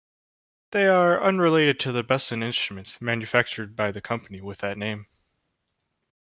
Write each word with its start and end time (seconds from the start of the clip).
They 0.71 0.87
are 0.87 1.21
unrelated 1.21 1.79
to 1.81 1.91
the 1.91 2.03
Besson 2.03 2.43
instruments 2.43 2.99
manufactured 3.01 3.75
by 3.75 3.91
the 3.91 4.01
company 4.01 4.41
with 4.41 4.57
that 4.61 4.75
name. 4.79 5.05